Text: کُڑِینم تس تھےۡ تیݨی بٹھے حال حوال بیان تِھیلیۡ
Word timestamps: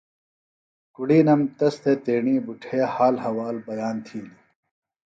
کُڑِینم 0.95 1.41
تس 1.57 1.75
تھےۡ 1.81 1.99
تیݨی 2.03 2.35
بٹھے 2.45 2.79
حال 2.93 3.15
حوال 3.25 3.55
بیان 3.67 3.97
تِھیلیۡ 4.05 4.37